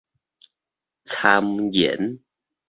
[1.05, 2.17] 讒言